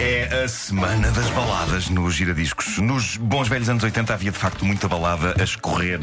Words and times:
A 0.00 0.48
semana 0.48 1.10
das 1.10 1.28
baladas 1.28 1.90
no 1.90 2.10
Giradiscos. 2.10 2.78
Nos 2.78 3.18
bons 3.18 3.48
velhos 3.48 3.68
anos 3.68 3.82
80 3.82 4.14
havia 4.14 4.30
de 4.30 4.38
facto 4.38 4.64
muita 4.64 4.88
balada 4.88 5.34
a 5.38 5.44
escorrer 5.44 6.00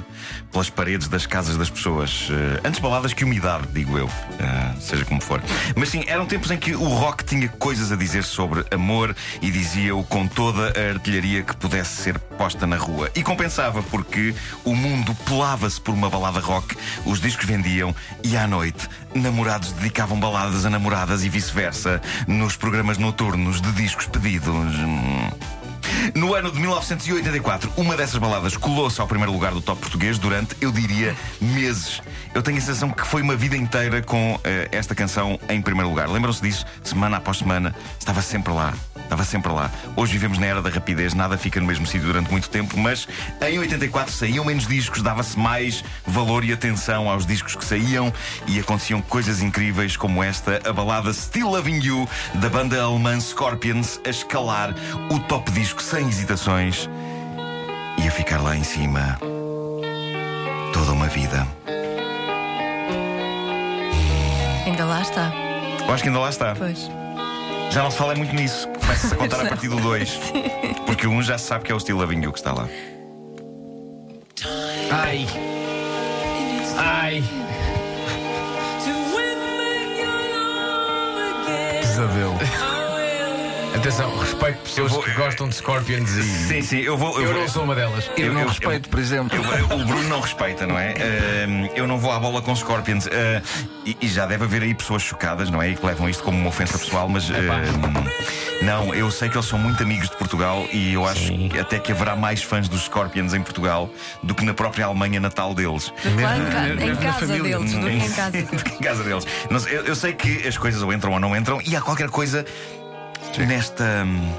pelas 0.52 0.70
paredes 0.70 1.08
das 1.08 1.26
casas 1.26 1.58
das 1.58 1.72
pessoas. 1.72 2.28
Eh, 2.30 2.62
antes 2.64 2.80
baladas 2.80 3.14
que 3.14 3.24
umidade, 3.24 3.68
digo 3.74 3.98
eu, 3.98 4.08
eh, 4.40 4.76
seja 4.80 5.04
como 5.04 5.20
for. 5.20 5.42
Mas 5.76 5.90
sim, 5.90 6.04
eram 6.06 6.28
tempos 6.28 6.52
em 6.52 6.58
que 6.58 6.76
o 6.76 6.88
rock 6.88 7.24
tinha 7.24 7.50
coisas 7.50 7.92
a 7.92 7.96
dizer 7.96 8.24
sobre 8.24 8.64
amor 8.70 9.16
e 9.42 9.50
dizia-o 9.50 10.04
com 10.04 10.28
toda 10.28 10.74
a 10.80 10.94
artilharia 10.94 11.42
que 11.42 11.56
pudesse 11.56 12.04
ser 12.04 12.20
posta 12.20 12.68
na 12.68 12.78
rua. 12.78 13.10
E 13.16 13.24
compensava, 13.24 13.82
porque 13.82 14.36
o 14.64 14.76
mundo 14.76 15.16
pelava-se 15.26 15.82
por 15.82 15.96
uma 15.96 16.08
balada 16.08 16.40
rock, 16.40 16.78
os 17.04 17.20
discos 17.20 17.46
vendiam 17.46 17.96
e 18.24 18.38
à 18.38 18.48
noite 18.48 18.88
namorados 19.16 19.72
dedicavam 19.72 20.20
baladas 20.20 20.66
a 20.66 20.70
namoradas 20.70 21.24
e 21.24 21.30
vice-versa 21.30 22.00
nos 22.28 22.56
programas 22.56 23.00
noturnos 23.00 23.60
de 23.60 23.72
discos 23.88 24.08
pedidos. 24.08 24.76
No 26.16 26.34
ano 26.34 26.52
de 26.52 26.60
1984, 26.60 27.72
uma 27.76 27.96
dessas 27.96 28.18
baladas 28.18 28.56
colou-se 28.56 29.00
ao 29.02 29.08
primeiro 29.08 29.32
lugar 29.32 29.52
do 29.52 29.62
top 29.62 29.82
português 29.82 30.18
durante, 30.18 30.56
eu 30.62 30.72
diria, 30.72 31.16
meses. 31.42 32.02
Eu 32.34 32.42
tenho 32.42 32.58
a 32.58 32.62
sensação 32.62 32.90
que 32.90 33.06
foi 33.06 33.22
uma 33.22 33.36
vida 33.36 33.58
inteira 33.58 34.02
com 34.02 34.36
uh, 34.36 34.42
esta 34.72 34.96
canção 34.96 35.40
em 35.50 35.62
primeiro 35.62 35.90
lugar. 35.90 36.10
Lembram-se 36.10 36.42
disso? 36.42 36.66
Semana 36.84 37.18
após 37.18 37.38
semana, 37.38 37.76
estava 38.00 38.22
sempre 38.22 38.54
lá. 38.54 38.74
Estava 39.08 39.24
sempre 39.24 39.52
lá. 39.54 39.72
Hoje 39.96 40.12
vivemos 40.12 40.38
na 40.38 40.46
era 40.46 40.62
da 40.62 40.70
rapidez, 40.70 41.14
nada 41.14 41.38
fica 41.38 41.62
no 41.62 41.66
mesmo 41.66 41.86
sítio 41.86 42.08
durante 42.08 42.30
muito 42.30 42.50
tempo, 42.50 42.78
mas 42.78 43.08
em 43.42 43.58
84 43.58 44.14
saíam 44.14 44.44
menos 44.44 44.68
discos, 44.68 45.02
dava-se 45.02 45.40
mais 45.40 45.82
valor 46.06 46.44
e 46.44 46.52
atenção 46.52 47.10
aos 47.10 47.26
discos 47.26 47.56
que 47.56 47.64
saíam 47.64 48.14
e 48.48 48.60
aconteciam 48.60 49.02
coisas 49.02 49.42
incríveis 49.42 49.96
como 49.96 50.22
esta, 50.22 50.60
a 50.70 50.74
balada 50.74 51.14
Still 51.14 51.52
Loving 51.52 51.82
You, 51.82 52.10
da 52.36 52.50
banda 52.50 52.82
alemã 52.84 53.18
Scorpions, 53.18 54.02
a 54.06 54.10
escalar 54.10 54.76
o 55.10 55.20
top 55.20 55.52
disco 55.52 55.82
sem 55.98 56.08
hesitações 56.10 56.88
e 57.98 58.08
a 58.08 58.12
ficar 58.12 58.40
lá 58.40 58.56
em 58.56 58.64
cima 58.64 59.18
toda 60.72 60.92
uma 60.92 61.08
vida. 61.08 61.48
Ainda 64.64 64.86
lá 64.86 65.02
está. 65.02 65.34
Eu 65.88 65.92
acho 65.92 66.04
que 66.04 66.10
ainda 66.10 66.20
lá 66.20 66.30
está. 66.30 66.54
Pois. 66.56 66.88
Já 67.72 67.82
não 67.82 67.90
se 67.90 67.98
fala 67.98 68.14
muito 68.14 68.36
nisso. 68.36 68.68
Começa-se 68.80 69.12
a 69.12 69.18
contar 69.18 69.42
a 69.42 69.50
partir 69.50 69.70
do 69.70 69.78
2. 69.78 70.20
Porque 70.86 71.08
o 71.08 71.10
1 71.10 71.16
um 71.16 71.24
já 71.24 71.36
se 71.36 71.48
sabe 71.48 71.64
que 71.64 71.72
é 71.72 71.76
o 71.76 71.80
Still 71.80 71.98
Loving 71.98 72.22
You 72.22 72.32
que 72.32 72.38
está 72.38 72.54
lá. 72.54 72.70
Ai. 74.92 75.26
Ai. 76.78 77.24
Atenção, 83.78 84.18
respeito 84.18 84.58
pessoas 84.60 84.92
Eu 84.92 84.96
vou- 84.98 85.04
que 85.04 85.12
gostam 85.12 85.48
de 85.50 85.56
Scorpions 85.56 86.10
e. 86.12 86.24
Sim, 86.24 86.62
sim, 86.62 86.80
eu 86.80 86.98
vou. 86.98 87.20
Eu 87.22 87.28
vou- 87.32 87.42
não 87.42 87.48
sou 87.48 87.64
uma 87.64 87.76
delas. 87.76 88.10
Eu, 88.18 88.28
Eu- 88.28 88.34
não 88.34 88.42
eu- 88.42 88.48
respeito, 88.48 88.90
por 88.90 89.00
exemplo. 89.00 89.38
eu- 89.38 89.78
o 89.78 89.86
Bruno 89.86 90.10
não 90.10 90.20
respeita, 90.20 90.66
não 90.66 90.78
é? 90.78 90.94
Ahm, 90.94 91.70
eu 91.76 91.86
não 91.88 91.98
vou 92.00 92.12
à 92.12 92.20
bola 92.20 92.42
com 92.42 92.56
Scorpions. 92.56 93.08
Ah, 93.08 93.42
e, 93.86 93.96
e 94.02 94.08
já 94.08 94.26
deve 94.26 94.46
haver 94.46 94.64
aí 94.64 94.74
pessoas 94.74 95.02
chocadas, 95.04 95.50
não 95.50 95.62
é? 95.62 95.70
E 95.70 95.76
que 95.76 95.86
levam 95.86 96.10
isto 96.10 96.24
como 96.24 96.38
uma 96.38 96.50
ofensa 96.50 96.78
pessoal, 96.78 97.08
mas. 97.08 97.30
ahm, 97.30 98.64
não, 98.64 98.94
eu 98.96 99.12
sei 99.12 99.30
que 99.30 99.38
eles 99.38 99.48
são 99.48 99.60
muito 99.60 99.82
amigos 99.84 100.10
de 100.10 100.18
Portugal 100.18 100.66
e 100.74 100.94
eu 100.94 101.06
acho 101.06 101.28
Sim. 101.28 101.50
que 101.50 101.60
até 101.60 101.78
que 101.80 101.92
haverá 101.92 102.16
mais 102.16 102.42
fãs 102.42 102.68
dos 102.68 102.84
Scorpions 102.86 103.34
em 103.34 103.42
Portugal 103.42 103.90
do 104.24 104.34
que 104.34 104.44
na 104.44 104.54
própria 104.54 104.86
Alemanha 104.86 105.20
natal 105.20 105.54
deles. 105.54 105.94
Mesmo 106.04 106.20
em 106.82 106.90
na 106.90 106.96
casa 106.98 107.20
família. 107.28 107.58
deles, 107.60 107.72
do 107.74 107.80
que 107.80 107.90
em 107.94 108.10
casa 108.12 108.32
deles. 108.32 108.50
em 108.74 108.84
casa 108.84 109.04
deles. 109.04 109.26
Eu, 109.72 109.86
eu 109.86 109.96
sei 109.96 110.14
que 110.14 110.48
as 110.48 110.58
coisas 110.58 110.82
ou 110.82 110.92
entram 110.92 111.14
ou 111.14 111.20
não 111.20 111.36
entram, 111.36 111.62
e 111.66 111.76
há 111.76 111.82
qualquer 111.82 112.10
coisa 112.10 112.44
nesta. 113.46 113.84
hum, 114.06 114.34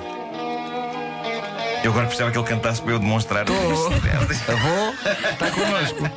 Eu 1.84 1.91
agora 1.92 2.06
precisava 2.06 2.31
que 2.32 2.38
ele 2.38 2.47
cantasse 2.47 2.82
para 2.82 2.92
eu 2.92 2.98
demonstrar. 2.98 3.44
Avô, 3.48 4.94
está 5.31 5.50
connosco. 5.50 6.10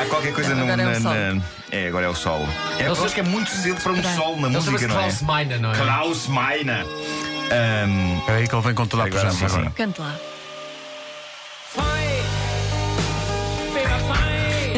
Há 0.00 0.04
qualquer 0.06 0.32
coisa 0.32 0.54
no, 0.54 0.62
Agora 0.64 0.82
é 0.82 0.98
na, 1.00 1.42
É, 1.72 1.88
agora 1.88 2.06
é 2.06 2.08
o 2.08 2.14
solo. 2.14 2.46
É, 2.78 2.86
eu 2.86 2.92
acho 2.92 3.14
que 3.14 3.20
é 3.20 3.24
muito 3.24 3.50
cedo 3.50 3.80
para 3.82 3.92
um 3.92 3.96
Espera 3.96 4.14
aí. 4.14 4.16
solo 4.20 4.40
na 4.40 4.46
Ele 4.48 4.56
música, 4.56 4.88
não 4.88 4.94
é? 4.94 4.98
Klaus 5.00 5.22
Meine, 5.22 5.58
não 5.58 5.72
é? 5.72 5.76
Klaus 5.76 6.26
Meine. 6.28 6.72
Hum, 6.72 8.18
Espera 8.20 8.38
aí 8.38 8.48
que 8.48 8.54
ele 8.54 8.62
vem 8.62 8.74
com 8.74 8.86
toda 8.86 9.02
a 9.02 9.06
Agora 9.06 9.20
pujança 9.22 9.38
sim, 9.40 9.48
sim. 9.48 9.56
agora. 9.56 9.70
Cante 9.74 10.00
lá. 10.00 10.14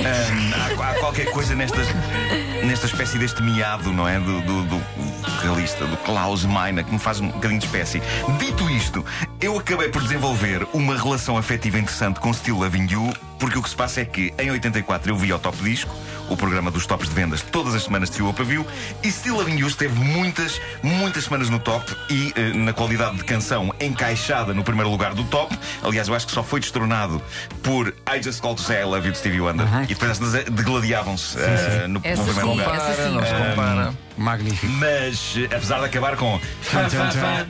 Hum, 0.01 0.53
há, 0.55 0.91
há 0.91 0.95
qualquer 0.95 1.27
coisa 1.31 1.55
nesta, 1.55 1.79
nesta 2.65 2.87
espécie 2.87 3.19
deste 3.19 3.43
miado, 3.43 3.93
não 3.93 4.09
é? 4.09 4.19
Do, 4.19 4.41
do, 4.43 4.65
do 4.65 4.83
vocalista, 5.41 5.87
do 5.87 5.97
Klaus 5.99 6.45
Meine, 6.45 6.85
que 6.85 6.93
me 6.93 6.99
faz 6.99 7.21
um 7.21 7.29
bocadinho 7.29 7.61
de 7.61 7.67
espécie. 7.67 8.03
Dito 8.39 8.69
isto, 8.71 9.05
eu 9.41 9.59
acabei 9.59 9.89
por 9.89 10.03
desenvolver 10.03 10.67
uma 10.73 10.97
relação 10.97 11.39
afetiva 11.39 11.79
interessante 11.79 12.21
com 12.21 12.33
Still 12.33 12.59
Loving 12.59 12.87
You, 12.91 13.13
porque 13.39 13.59
o 13.59 13.63
que 13.63 13.71
se 13.71 13.77
passa 13.77 14.03
é 14.03 14.05
que 14.05 14.35
em 14.39 14.51
84 14.51 15.11
eu 15.11 15.17
vi 15.17 15.33
ao 15.33 15.39
Top 15.39 15.57
Disco, 15.63 15.95
o 16.29 16.37
programa 16.37 16.71
dos 16.71 16.87
tops 16.87 17.09
de 17.09 17.15
vendas, 17.15 17.41
todas 17.41 17.75
as 17.75 17.85
semanas 17.85 18.11
de 18.11 18.23
a 18.23 18.33
Pavio, 18.35 18.67
e 19.03 19.11
Still 19.11 19.37
Loving 19.37 19.57
You 19.57 19.67
esteve 19.67 19.95
muitas, 19.99 20.61
muitas 20.83 21.25
semanas 21.25 21.49
no 21.49 21.59
top 21.59 21.91
e 22.11 22.35
eh, 22.37 22.53
na 22.53 22.75
qualidade 22.75 23.17
de 23.17 23.25
canção 23.25 23.75
encaixada 23.81 24.53
no 24.53 24.63
primeiro 24.63 24.91
lugar 24.91 25.15
do 25.15 25.25
top. 25.25 25.59
Aliás, 25.83 26.07
eu 26.07 26.15
acho 26.15 26.27
que 26.27 26.33
só 26.33 26.43
foi 26.43 26.61
destronado 26.61 27.21
por 27.63 27.89
I 27.89 28.23
Just 28.23 28.41
Call 28.43 28.55
to 28.55 28.63
Say 28.63 28.83
I 28.83 28.85
Love 28.85 29.07
You 29.07 29.13
de 29.13 29.19
Stevie 29.19 29.41
Wonder. 29.41 29.67
E 29.85 29.87
depois 29.87 30.11
estas 30.11 30.45
degladiavam-se 30.45 31.39
eh, 31.39 31.87
no, 31.89 31.99
no 31.99 32.01
Essa 32.05 32.23
primeiro 32.23 32.51
sim, 32.53 32.59
lugar. 32.59 32.77
essa 32.77 33.03
sim. 33.03 33.15
Não 33.15 33.25
se 33.25 33.35
compara. 33.35 33.95
Magnífico. 34.21 34.71
Mas, 34.75 35.35
eh, 35.39 35.47
apesar 35.47 35.79
de 35.79 35.87
acabar 35.87 36.15
com. 36.15 36.39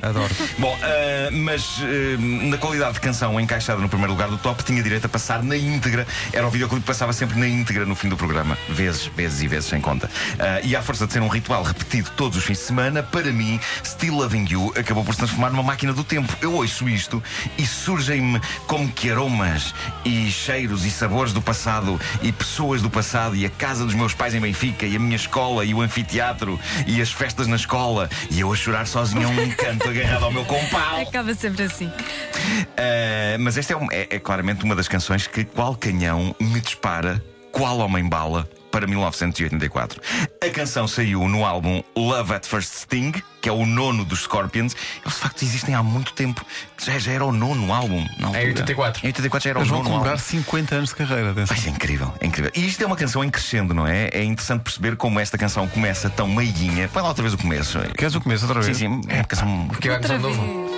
Adoro. 0.02 0.34
Bom, 0.56 0.78
eh, 0.80 1.28
mas 1.32 1.80
eh, 1.82 2.16
na 2.46 2.56
qualidade 2.58 2.94
de 2.94 3.00
canção 3.00 3.40
encaixada 3.40 3.80
no 3.80 3.88
primeiro 3.88 4.12
lugar 4.12 4.28
do 4.28 4.38
top, 4.38 4.62
tinha 4.62 4.80
direito 4.80 5.06
a 5.06 5.08
passar 5.08 5.42
na 5.42 5.56
íntegra. 5.56 6.06
Era 6.32 6.46
o 6.46 6.50
videoclipe 6.50 6.82
que 6.82 6.86
passava 6.86 7.12
sempre 7.12 7.38
na 7.40 7.48
íntegra 7.48 7.84
no 7.84 7.96
fim 7.96 8.08
do 8.08 8.16
programa. 8.16 8.56
Vezes, 8.68 9.06
vezes 9.16 9.42
e 9.42 9.48
vezes 9.48 9.68
sem 9.68 9.80
conta. 9.80 10.08
Eh, 10.38 10.60
e 10.66 10.76
à 10.76 10.82
força 10.82 11.08
de 11.08 11.12
ser 11.12 11.20
um 11.20 11.28
ritual 11.28 11.64
repetido 11.64 12.08
todos 12.16 12.38
os 12.38 12.44
fins 12.44 12.58
de 12.58 12.64
semana, 12.64 13.02
para 13.02 13.32
mim, 13.32 13.58
Still 13.84 14.14
Loving 14.14 14.46
You 14.48 14.72
acabou 14.76 15.04
por 15.04 15.12
se 15.12 15.18
transformar 15.18 15.50
numa 15.50 15.64
máquina 15.64 15.92
do 15.92 16.04
tempo. 16.04 16.32
Eu 16.40 16.54
ouço 16.54 16.88
isto 16.88 17.20
e 17.58 17.66
surgem-me 17.66 18.40
como 18.68 18.88
que 18.92 19.10
aromas 19.10 19.74
e 20.04 20.30
cheiros 20.30 20.84
e 20.84 20.90
sabores 20.90 21.32
do 21.32 21.42
passado 21.42 22.00
e 22.22 22.30
pessoas 22.30 22.80
do 22.80 22.88
passado 22.88 23.34
e 23.34 23.44
a 23.44 23.50
casa 23.50 23.84
dos 23.84 23.94
meus 23.94 24.14
pais 24.14 24.36
em 24.36 24.40
Benfica 24.40 24.86
e 24.86 24.94
a 24.94 25.00
minha 25.00 25.16
escola 25.16 25.64
e 25.64 25.74
o 25.74 25.80
anfiteatro 25.80 26.59
e 26.86 27.00
as 27.00 27.10
festas 27.12 27.46
na 27.46 27.56
escola 27.56 28.08
e 28.30 28.40
eu 28.40 28.52
a 28.52 28.56
chorar 28.56 28.86
sozinho 28.86 29.26
a 29.26 29.30
um 29.30 29.50
canto 29.56 29.88
agarrado 29.88 30.24
ao 30.24 30.32
meu 30.32 30.44
compau. 30.44 31.00
Acaba 31.00 31.34
sempre 31.34 31.64
assim. 31.64 31.86
Uh, 31.86 33.38
mas 33.38 33.56
esta 33.58 33.72
é, 33.72 33.76
um- 33.76 33.90
é- 33.90 34.06
é 34.10 34.18
claramente 34.18 34.64
uma 34.64 34.74
das 34.74 34.88
canções 34.88 35.26
que, 35.26 35.44
qual 35.44 35.74
canhão, 35.76 36.34
me 36.40 36.60
dispara, 36.60 37.22
qual 37.52 37.78
homem-bala, 37.78 38.48
para 38.70 38.86
1984. 38.86 40.00
A 40.44 40.50
canção 40.50 40.86
saiu 40.88 41.26
no 41.28 41.44
álbum 41.44 41.82
Love 41.96 42.34
at 42.34 42.46
First 42.46 42.72
Sting, 42.72 43.12
que 43.40 43.48
é 43.48 43.52
o 43.52 43.66
nono 43.66 44.04
dos 44.04 44.20
Scorpions. 44.22 44.74
Eles 45.02 45.14
de 45.14 45.20
facto 45.20 45.42
existem 45.42 45.74
há 45.74 45.82
muito 45.82 46.12
tempo. 46.12 46.44
Já, 46.78 46.98
já 46.98 47.12
era 47.12 47.24
o 47.24 47.32
nono 47.32 47.72
álbum. 47.72 48.06
na 48.18 48.28
altura. 48.28 48.42
É 48.44 48.46
84. 48.48 49.04
Em 49.04 49.08
84 49.08 49.44
já 49.44 49.50
era 49.50 49.58
Eles 49.58 49.68
o 49.68 49.70
vão 49.74 49.78
nono 49.82 49.90
comemorar 49.90 50.12
álbum. 50.14 50.24
50 50.24 50.74
anos 50.74 50.88
de 50.90 50.96
carreira. 50.96 51.34
Ai, 51.50 51.58
é 51.66 51.68
incrível, 51.68 52.14
é 52.20 52.26
incrível. 52.26 52.50
E 52.54 52.66
isto 52.66 52.82
é 52.82 52.86
uma 52.86 52.96
canção 52.96 53.24
em 53.24 53.30
crescendo, 53.30 53.74
não 53.74 53.86
é? 53.86 54.08
É 54.12 54.22
interessante 54.24 54.62
perceber 54.62 54.96
como 54.96 55.18
esta 55.20 55.36
canção 55.36 55.66
começa 55.68 56.08
tão 56.10 56.28
meiguinha. 56.28 56.88
Põe 56.88 57.02
lá 57.02 57.08
outra 57.08 57.22
vez 57.22 57.34
o 57.34 57.38
começo. 57.38 57.78
Queres 57.96 58.14
o 58.14 58.20
começo 58.20 58.46
outra 58.46 58.62
Sim, 58.62 58.66
vez? 58.66 58.78
sim, 58.78 59.00
é 59.08 59.14
uma 59.16 59.24
canção. 59.24 59.66
Porque 59.68 59.88
começar 59.88 60.16
de 60.16 60.22
vez. 60.22 60.36
novo. 60.36 60.70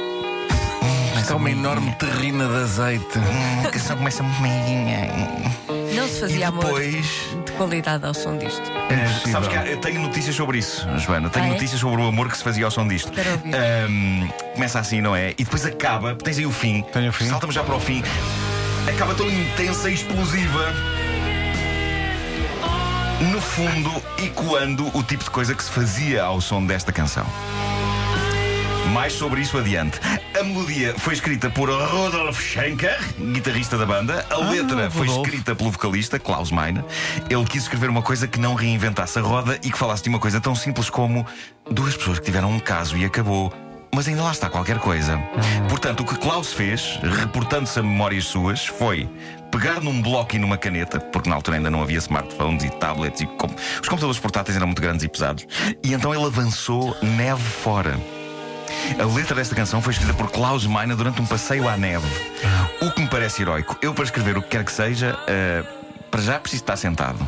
Isto 1.18 1.32
é 1.32 1.36
uma 1.36 1.50
enorme 1.50 1.92
terrina 1.92 2.48
de 2.48 2.56
azeite. 2.56 3.18
A 3.66 3.70
canção 3.70 3.96
começa 3.96 4.22
meiguinha. 4.40 5.81
Não 5.94 6.08
se 6.08 6.20
fazia 6.20 6.48
amor 6.48 6.64
depois. 6.64 7.06
de 7.44 7.52
qualidade 7.52 8.04
ao 8.06 8.14
som 8.14 8.36
disto. 8.38 8.62
Eh, 8.90 9.30
sabes 9.30 9.48
que 9.48 9.56
há- 9.56 9.66
eu 9.66 9.76
tenho 9.78 10.00
notícias 10.00 10.34
sobre 10.34 10.58
isso, 10.58 10.86
Joana. 10.98 11.28
Tenho 11.30 11.44
Ah, 11.46 11.48
é? 11.48 11.52
notícias 11.52 11.80
sobre 11.80 12.00
o 12.02 12.06
amor 12.06 12.28
que 12.30 12.36
se 12.36 12.42
fazia 12.44 12.64
ao 12.64 12.70
som 12.70 12.86
disto. 12.86 13.10
Quero 13.12 13.30
ouvir. 13.32 13.54
Ahm, 13.54 14.28
começa 14.54 14.78
assim, 14.78 15.00
não 15.00 15.14
é? 15.14 15.30
E 15.30 15.44
depois 15.44 15.64
acaba, 15.64 16.14
tens 16.14 16.38
aí 16.38 16.46
o 16.46 16.52
fim. 16.52 16.82
Tenho 16.92 17.10
o 17.10 17.12
fim. 17.12 17.26
Saltamos 17.28 17.54
já 17.54 17.62
para 17.62 17.74
o 17.76 17.80
fim. 17.80 18.02
Acaba 18.88 19.14
tão 19.14 19.28
intensa 19.28 19.88
e 19.90 19.94
explosiva. 19.94 20.72
No 23.32 23.40
fundo, 23.40 23.90
ecoando 24.18 24.90
o 24.96 25.02
tipo 25.02 25.22
de 25.24 25.30
coisa 25.30 25.54
que 25.54 25.62
se 25.62 25.70
fazia 25.70 26.24
ao 26.24 26.40
som 26.40 26.64
desta 26.66 26.92
canção. 26.92 27.24
Mais 28.90 29.12
sobre 29.12 29.40
isso 29.40 29.56
adiante. 29.58 29.98
A 30.38 30.42
melodia 30.42 30.94
foi 30.98 31.14
escrita 31.14 31.48
por 31.50 31.70
Rudolf 31.70 32.40
Schenker, 32.40 32.98
guitarrista 33.32 33.78
da 33.78 33.86
banda. 33.86 34.24
A 34.30 34.36
letra 34.38 34.90
foi 34.90 35.06
Rudolf. 35.06 35.26
escrita 35.28 35.54
pelo 35.54 35.70
vocalista 35.70 36.18
Klaus 36.18 36.50
Meine. 36.50 36.84
Ele 37.30 37.44
quis 37.44 37.62
escrever 37.62 37.88
uma 37.88 38.02
coisa 38.02 38.26
que 38.26 38.38
não 38.38 38.54
reinventasse 38.54 39.18
a 39.18 39.22
roda 39.22 39.58
e 39.62 39.70
que 39.70 39.78
falasse 39.78 40.02
de 40.02 40.08
uma 40.10 40.18
coisa 40.18 40.40
tão 40.40 40.54
simples 40.54 40.90
como 40.90 41.24
duas 41.70 41.96
pessoas 41.96 42.18
que 42.18 42.24
tiveram 42.26 42.50
um 42.50 42.58
caso 42.58 42.96
e 42.96 43.04
acabou. 43.04 43.52
Mas 43.94 44.08
ainda 44.08 44.22
lá 44.22 44.30
está 44.32 44.48
qualquer 44.48 44.78
coisa. 44.78 45.18
Portanto, 45.68 46.00
o 46.00 46.04
que 46.06 46.16
Klaus 46.16 46.52
fez, 46.52 46.98
reportando-se 47.20 47.78
a 47.78 47.82
memórias 47.82 48.24
suas, 48.24 48.64
foi 48.66 49.06
pegar 49.50 49.80
num 49.82 50.00
bloco 50.00 50.34
e 50.34 50.38
numa 50.38 50.56
caneta, 50.56 50.98
porque 50.98 51.28
na 51.28 51.34
altura 51.36 51.58
ainda 51.58 51.70
não 51.70 51.82
havia 51.82 51.98
smartphones 51.98 52.64
e 52.64 52.70
tablets 52.70 53.20
e 53.20 53.26
com- 53.26 53.48
os 53.82 53.86
computadores 53.88 54.18
portáteis 54.18 54.56
eram 54.56 54.66
muito 54.66 54.80
grandes 54.80 55.04
e 55.04 55.08
pesados. 55.08 55.46
E 55.84 55.92
então 55.92 56.14
ele 56.14 56.24
avançou 56.24 56.96
neve 57.02 57.42
fora 57.42 58.00
A 58.98 59.04
letra 59.14 59.34
desta 59.34 59.54
canção 59.54 59.80
foi 59.80 59.92
escrita 59.92 60.14
por 60.14 60.30
Klaus 60.30 60.66
Meine 60.66 60.94
durante 60.94 61.20
um 61.20 61.26
passeio 61.26 61.68
à 61.68 61.76
neve. 61.76 62.06
O 62.80 62.90
que 62.90 63.00
me 63.00 63.08
parece 63.08 63.42
heroico. 63.42 63.76
Eu, 63.80 63.94
para 63.94 64.04
escrever 64.04 64.36
o 64.36 64.42
que 64.42 64.48
quer 64.48 64.64
que 64.64 64.72
seja, 64.72 65.18
eh, 65.26 65.64
para 66.10 66.20
já 66.20 66.38
preciso 66.38 66.62
estar 66.62 66.76
sentado. 66.76 67.18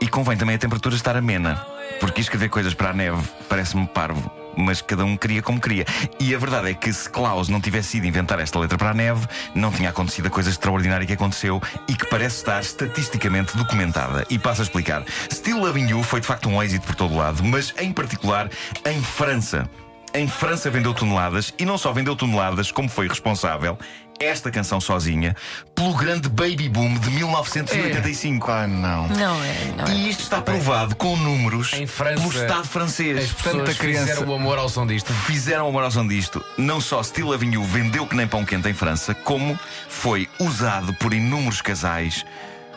E 0.00 0.08
convém 0.08 0.36
também 0.36 0.56
a 0.56 0.58
temperatura 0.58 0.94
estar 0.94 1.16
amena, 1.16 1.64
porque 2.00 2.20
escrever 2.20 2.48
coisas 2.48 2.74
para 2.74 2.90
a 2.90 2.92
neve 2.92 3.22
parece-me 3.48 3.86
parvo. 3.86 4.30
Mas 4.56 4.80
cada 4.80 5.04
um 5.04 5.16
queria 5.16 5.42
como 5.42 5.60
queria. 5.60 5.84
E 6.20 6.34
a 6.34 6.38
verdade 6.38 6.70
é 6.70 6.74
que 6.74 6.92
se 6.92 7.10
Klaus 7.10 7.48
não 7.48 7.60
tivesse 7.60 7.96
ido 7.96 8.06
inventar 8.06 8.38
esta 8.38 8.58
letra 8.58 8.78
para 8.78 8.90
a 8.90 8.94
neve, 8.94 9.26
não 9.54 9.72
tinha 9.72 9.90
acontecido 9.90 10.26
a 10.26 10.30
coisa 10.30 10.50
extraordinária 10.50 11.06
que 11.06 11.12
aconteceu 11.12 11.60
e 11.88 11.94
que 11.94 12.06
parece 12.06 12.36
estar 12.36 12.60
estatisticamente 12.60 13.56
documentada. 13.56 14.24
E 14.30 14.38
passo 14.38 14.60
a 14.60 14.64
explicar. 14.64 15.02
Still 15.32 15.58
Loving 15.58 15.88
You 15.88 16.02
foi 16.04 16.20
de 16.20 16.26
facto 16.26 16.48
um 16.48 16.62
êxito 16.62 16.86
por 16.86 16.94
todo 16.94 17.16
lado, 17.16 17.42
mas 17.42 17.74
em 17.78 17.92
particular 17.92 18.48
em 18.84 19.02
França. 19.02 19.68
Em 20.16 20.28
França 20.28 20.70
vendeu 20.70 20.94
toneladas 20.94 21.52
e 21.58 21.64
não 21.64 21.76
só 21.76 21.92
vendeu 21.92 22.14
toneladas, 22.14 22.70
como 22.70 22.88
foi 22.88 23.08
responsável 23.08 23.76
esta 24.20 24.48
canção 24.48 24.80
sozinha 24.80 25.34
pelo 25.74 25.92
grande 25.94 26.28
baby 26.28 26.68
boom 26.68 26.94
de 26.98 27.10
1985. 27.10 28.48
Ah, 28.48 28.64
não. 28.68 29.08
Não 29.08 29.44
é, 29.44 29.54
não 29.76 29.84
é. 29.86 29.90
E 29.90 30.08
isto 30.08 30.20
está 30.20 30.40
provado 30.40 30.94
com 30.94 31.16
números 31.16 31.72
Em 31.72 31.84
França, 31.84 32.22
pelo 32.22 32.28
Estado 32.32 32.60
As 32.60 32.68
francês. 32.68 33.32
pessoas 33.32 33.56
Tanta 33.56 33.74
criança. 33.74 34.06
fizeram 34.12 34.30
o 34.30 34.34
amor 34.36 34.56
ao 34.56 34.68
som 34.68 34.86
disto. 34.86 35.12
Fizeram 35.12 35.66
amor 35.68 35.82
ao 35.82 35.90
som 35.90 36.06
disto. 36.06 36.44
Não 36.56 36.80
só 36.80 37.02
Still 37.02 37.34
You 37.34 37.64
vendeu 37.64 38.06
que 38.06 38.14
nem 38.14 38.28
pão 38.28 38.44
quente 38.44 38.68
em 38.68 38.74
França, 38.74 39.14
como 39.14 39.58
foi 39.88 40.28
usado 40.38 40.94
por 40.94 41.12
inúmeros 41.12 41.60
casais 41.60 42.24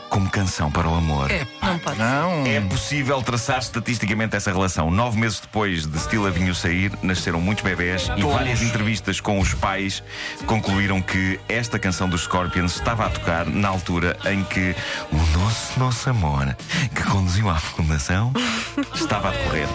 como 0.10 0.30
canção 0.30 0.72
para 0.72 0.88
o 0.88 0.96
amor. 0.96 1.30
Não 1.62 1.80
pode. 1.80 1.98
Não. 1.98 2.46
É 2.46 2.60
possível 2.62 3.22
traçar 3.22 3.60
estatisticamente 3.60 4.36
essa 4.36 4.52
relação. 4.52 4.90
Nove 4.90 5.20
meses 5.20 5.40
depois 5.40 5.86
de 5.86 6.00
Still 6.00 6.24
Loving 6.24 6.46
You 6.46 6.56
sair, 6.56 6.92
nasceram 7.02 7.40
muitos 7.42 7.64
bebés 7.64 8.10
e 8.16 8.24
várias 8.24 8.62
entrevistas 8.62 9.20
com 9.20 9.40
os 9.40 9.54
pais 9.54 10.04
concluíram 10.46 11.02
que 11.02 11.40
esta 11.48 11.78
canção 11.78 12.08
dos 12.08 12.22
Scorpions 12.22 12.76
estava 12.76 13.06
a 13.06 13.10
tocar 13.10 13.46
na 13.46 13.68
altura 13.68 14.18
em 14.26 14.44
que 14.44 14.76
o 15.12 15.38
nosso, 15.38 15.80
nosso 15.80 16.10
amor, 16.10 16.56
que 16.94 17.04
conduziu 17.04 17.50
à 17.50 17.56
fecundação, 17.56 18.32
estava 18.94 19.30
a 19.30 19.32
decorrer. 19.32 19.68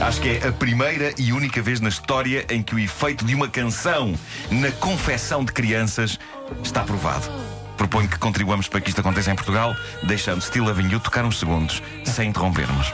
Acho 0.00 0.20
que 0.20 0.28
é 0.28 0.48
a 0.48 0.52
primeira 0.52 1.12
e 1.18 1.32
única 1.32 1.62
vez 1.62 1.80
na 1.80 1.88
história 1.88 2.44
em 2.50 2.62
que 2.62 2.74
o 2.74 2.78
efeito 2.78 3.24
de 3.24 3.34
uma 3.34 3.48
canção 3.48 4.14
na 4.50 4.70
confecção 4.72 5.44
de 5.44 5.52
crianças 5.52 6.18
está 6.62 6.82
provado. 6.82 7.61
Proponho 7.76 8.08
que 8.08 8.18
contribuamos 8.18 8.68
para 8.68 8.80
que 8.80 8.88
isto 8.90 9.00
aconteça 9.00 9.30
em 9.30 9.34
Portugal, 9.34 9.74
deixando 10.02 10.40
Still 10.40 10.64
Loving 10.64 10.88
You 10.90 11.00
tocar 11.00 11.24
uns 11.24 11.38
segundos, 11.38 11.82
sem 12.04 12.28
interrompermos. 12.28 12.92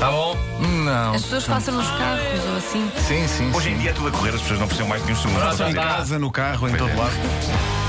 Tá 0.00 0.10
bom? 0.10 0.36
Não. 0.84 1.14
As 1.14 1.22
pessoas 1.22 1.44
façam 1.44 1.74
nos 1.74 1.86
carros 1.86 2.44
ou 2.50 2.56
assim. 2.56 2.90
Sim, 3.06 3.26
sim. 3.28 3.50
Hoje 3.54 3.70
em 3.70 3.74
sim. 3.74 3.80
dia 3.80 3.90
é 3.90 3.92
tudo 3.92 4.08
a 4.08 4.10
correr, 4.10 4.34
as 4.34 4.40
pessoas 4.42 4.60
não 4.60 4.66
precisam 4.66 4.88
mais 4.88 5.04
de 5.04 5.12
um 5.12 5.16
segundo. 5.16 5.40
A 5.42 5.70
Em 5.70 5.74
casa, 5.74 6.18
no 6.18 6.30
carro, 6.30 6.68
em 6.68 6.70
Pois 6.70 6.82
todo 6.82 6.90
é. 6.90 6.94
lado. 6.94 7.83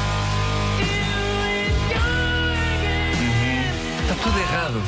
Errado. 4.66 4.82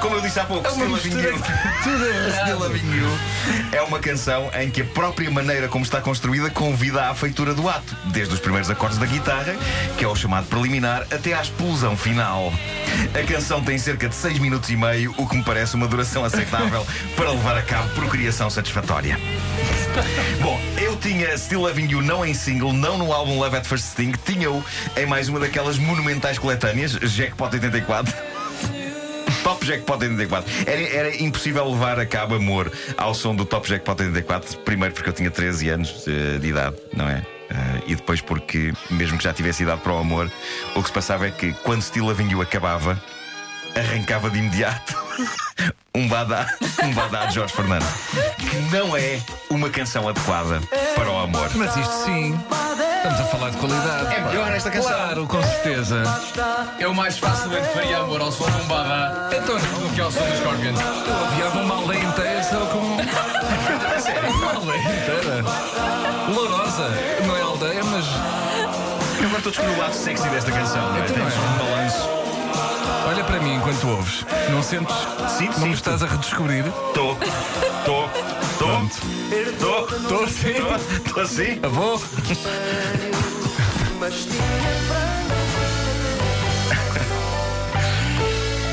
Como 0.00 0.16
eu 0.16 0.20
disse 0.20 0.40
há 0.40 0.44
pouco. 0.44 0.68
Still 0.70 2.58
Loving 2.58 2.96
You 2.96 3.06
é 3.72 3.82
uma 3.82 3.98
canção 3.98 4.50
em 4.54 4.70
que 4.70 4.82
a 4.82 4.84
própria 4.84 5.30
maneira 5.30 5.68
como 5.68 5.84
está 5.84 6.00
construída 6.00 6.50
convida 6.50 7.08
à 7.08 7.14
feitura 7.14 7.54
do 7.54 7.68
ato, 7.68 7.96
desde 8.06 8.34
os 8.34 8.40
primeiros 8.40 8.70
acordes 8.70 8.98
da 8.98 9.06
guitarra, 9.06 9.54
que 9.96 10.04
é 10.04 10.08
o 10.08 10.14
chamado 10.14 10.46
preliminar, 10.46 11.06
até 11.10 11.34
à 11.34 11.42
explosão 11.42 11.96
final. 11.96 12.52
A 13.14 13.26
canção 13.26 13.62
tem 13.62 13.78
cerca 13.78 14.08
de 14.08 14.14
6 14.14 14.38
minutos 14.38 14.70
e 14.70 14.76
meio, 14.76 15.14
o 15.16 15.28
que 15.28 15.36
me 15.36 15.42
parece 15.42 15.74
uma 15.74 15.88
duração 15.88 16.24
aceitável 16.24 16.86
para 17.16 17.30
levar 17.30 17.56
a 17.56 17.62
cabo 17.62 17.88
procriação 17.94 18.50
satisfatória. 18.50 19.18
Bom, 20.42 20.60
eu 20.78 20.96
tinha 20.96 21.36
Still 21.38 21.60
Loving 21.62 21.90
You 21.90 22.02
não 22.02 22.24
em 22.24 22.34
single, 22.34 22.72
não 22.72 22.98
no 22.98 23.12
álbum 23.12 23.38
Love 23.38 23.56
at 23.56 23.66
First 23.66 23.92
Sting, 23.92 24.12
tinha-o 24.24 24.62
em 24.96 25.06
mais 25.06 25.28
uma 25.28 25.40
daquelas 25.40 25.78
monumentais 25.78 26.38
coletâneas, 26.38 26.92
Jackpot 26.92 27.52
84. 27.52 28.25
Top 29.46 29.64
Jackpot 29.64 30.02
84. 30.02 30.50
Era, 30.66 30.82
era 30.82 31.22
impossível 31.22 31.70
levar 31.70 32.00
a 32.00 32.04
cabo 32.04 32.34
amor 32.34 32.72
ao 32.96 33.14
som 33.14 33.32
do 33.32 33.44
Top 33.44 33.68
Jackpot 33.68 34.02
84. 34.02 34.58
Primeiro 34.58 34.92
porque 34.92 35.08
eu 35.08 35.12
tinha 35.12 35.30
13 35.30 35.68
anos 35.68 36.04
eh, 36.08 36.38
de 36.40 36.48
idade, 36.48 36.74
não 36.92 37.08
é? 37.08 37.24
Eh, 37.48 37.82
e 37.86 37.94
depois 37.94 38.20
porque, 38.20 38.72
mesmo 38.90 39.16
que 39.16 39.22
já 39.22 39.32
tivesse 39.32 39.62
idade 39.62 39.82
para 39.82 39.92
o 39.92 39.98
amor, 39.98 40.28
o 40.74 40.82
que 40.82 40.88
se 40.88 40.92
passava 40.92 41.28
é 41.28 41.30
que 41.30 41.52
quando 41.62 41.80
Still 41.80 42.06
Loving 42.06 42.28
You 42.28 42.42
acabava, 42.42 43.00
arrancava 43.76 44.28
de 44.30 44.38
imediato 44.40 44.96
um 45.94 46.08
badá, 46.08 46.52
um 46.82 46.92
badá 46.92 47.26
de 47.26 47.36
Jorge 47.36 47.54
Fernando. 47.54 47.86
Que 48.36 48.56
não 48.74 48.96
é 48.96 49.20
uma 49.48 49.70
canção 49.70 50.08
adequada 50.08 50.60
para 50.96 51.08
o 51.08 51.20
amor. 51.20 51.48
Mas 51.54 51.76
isto 51.76 52.04
sim. 52.04 52.36
Estamos 53.06 53.20
a 53.20 53.24
falar 53.38 53.50
de 53.50 53.56
qualidade. 53.58 54.14
É 54.16 54.20
melhor 54.20 54.52
esta 54.52 54.68
canção. 54.68 54.90
Claro, 54.92 55.26
com 55.28 55.40
certeza. 55.40 56.02
Eu 56.80 56.92
mais 56.92 57.16
facilmente 57.16 57.68
faria 57.68 57.98
amor 57.98 58.20
ao 58.20 58.32
som 58.32 58.50
de 58.50 58.56
um 58.62 58.64
barra 58.66 59.30
Então, 59.32 59.56
do 59.56 59.94
que 59.94 60.00
ao 60.00 60.10
som 60.10 60.24
dos 60.24 60.38
Scorpions. 60.40 60.80
eu 60.80 61.26
aviava 61.26 61.60
uma 61.60 61.74
aldeia 61.76 62.02
inteira 62.02 62.42
só 62.42 62.56
com. 62.66 62.96
Uma 64.36 64.52
aldeia 64.54 64.78
inteira. 64.80 65.44
Lourosa. 66.34 66.88
Não 67.26 67.36
é 67.36 67.42
aldeia, 67.42 67.84
mas. 67.84 68.04
Eu 69.20 69.26
agora 69.26 69.38
estou 69.38 69.50
a 69.50 69.52
descobrir 69.52 69.74
o 69.74 69.78
lado 69.78 69.94
sexy 69.94 70.28
desta 70.28 70.50
canção, 70.50 70.82
não 70.90 70.96
é? 70.96 71.00
Então 71.04 71.14
Temos 71.14 71.32
é. 71.34 71.38
um 71.38 71.58
balanço. 71.58 72.08
Olha 73.08 73.22
para 73.24 73.38
mim 73.40 73.54
enquanto 73.54 73.88
ouves. 73.88 74.26
Não 74.50 74.62
sentes. 74.62 74.94
Sim, 75.38 75.46
Não 75.46 75.52
sim. 75.54 75.68
me 75.68 75.74
estás 75.74 76.02
a 76.02 76.06
redescobrir? 76.06 76.64
Estou, 76.66 77.16
estou, 78.84 79.88
estou, 79.88 80.28
sim. 80.28 80.54
estou 81.04 81.22
assim. 81.22 81.60
Avô. 81.62 82.00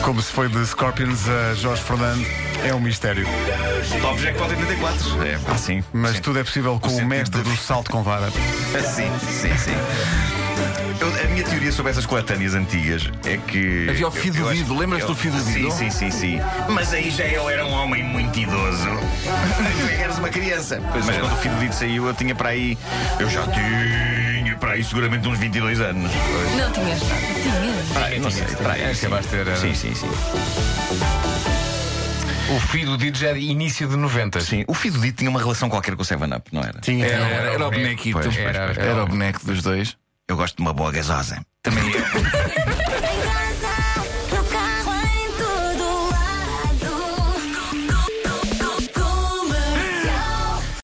Como 0.04 0.22
se 0.22 0.32
foi 0.32 0.50
de 0.50 0.66
Scorpions 0.66 1.30
a 1.30 1.54
Jorge 1.56 1.82
Fernando, 1.82 2.26
é 2.66 2.74
um 2.74 2.80
mistério. 2.80 3.26
Top 4.02 4.22
Jackpot 4.22 4.50
84. 4.50 5.24
É, 5.24 5.40
assim. 5.52 5.84
Mas 5.94 6.16
sim. 6.16 6.22
tudo 6.22 6.40
é 6.40 6.44
possível 6.44 6.78
com 6.80 6.88
o, 6.88 6.92
sentido 6.92 7.08
mestre 7.08 7.42
do 7.42 7.56
salto 7.56 7.90
com 7.90 8.04
vara. 8.04 8.30
Sim, 8.30 9.12
sim, 9.20 9.58
sim. 9.58 10.43
Eu- 11.04 11.22
a 11.22 11.28
minha 11.28 11.44
teoria 11.44 11.72
sobre 11.72 11.92
essas 11.92 12.06
coletâneas 12.06 12.54
antigas 12.56 13.10
é 13.26 13.36
que. 13.38 13.88
Havia 13.90 14.06
o 14.06 14.08
eu- 14.08 14.12
Fido 14.12 14.38
eu 14.38 14.48
acho- 14.48 14.56
Dido, 14.58 14.78
lembras-te 14.78 15.08
do 15.08 15.16
Fido 15.16 15.38
Dido? 15.44 15.70
Sim, 15.72 15.90
sim, 15.90 15.90
sim, 15.92 16.12
sim. 16.12 16.40
Mas 16.70 16.94
aí 16.94 17.12
já 17.12 17.26
eu 17.26 17.50
era 17.50 17.66
um 17.66 17.72
homem 17.74 18.02
muito 18.04 18.40
idoso. 18.40 18.88
Tu 18.88 19.86
é 19.86 19.96
que 19.98 20.02
eras 20.02 20.18
uma 20.18 20.30
criança. 20.30 20.80
Mas 20.94 21.10
é. 21.10 21.20
quando 21.20 21.34
o 21.34 21.38
Fido 21.38 21.60
Dido 21.60 21.74
saiu, 21.74 22.08
eu 22.08 22.14
tinha 22.14 22.34
para 22.34 22.50
aí. 22.50 22.78
Eu 23.20 23.30
já 23.30 23.44
tinha 23.48 24.56
para 24.58 24.72
aí 24.72 24.84
seguramente 24.84 25.28
uns 25.28 25.38
22 25.38 25.82
anos. 25.82 26.10
Não 26.58 26.72
tinhas 26.72 27.02
nada. 27.02 27.22
Tinhas. 27.42 27.98
Ah, 27.98 28.20
não 28.22 28.32
sei, 28.32 28.44
para 28.56 28.74
aí. 28.74 28.92
Acabaste 28.92 29.36
eh, 29.36 29.56
Sim, 29.58 29.74
sim, 29.76 29.94
sim. 29.96 30.10
O 32.56 32.60
filho 32.60 32.92
do 32.92 32.98
Dido 32.98 33.18
já 33.18 33.30
é 33.30 33.34
de 33.34 33.40
início 33.40 33.88
de 33.88 33.96
90. 33.98 34.40
Sim, 34.42 34.64
o 34.68 34.74
Fido 34.74 35.00
Dido 35.00 35.16
tinha 35.18 35.30
uma 35.30 35.40
relação 35.40 35.70
qualquer 35.70 35.96
com 35.96 36.02
o 36.02 36.06
7-Up, 36.06 36.50
não 36.54 36.62
era? 36.62 36.80
Tinha, 36.82 37.06
Era- 37.06 37.16
era, 37.26 37.36
era 37.36 37.52
o 37.52 37.54
era- 37.56 37.70
bonequito. 37.72 38.20
pois, 38.22 38.38
era- 38.38 38.74
Era 38.78 39.04
o 39.04 39.08
boneco 39.08 39.46
dos 39.46 39.62
dois. 39.62 39.98
Eu 40.34 40.38
gosto 40.38 40.56
de 40.56 40.64
uma 40.64 40.74
boa 40.74 40.92
gasosa. 40.92 41.46
Também 41.62 41.92
eu. 41.92 42.02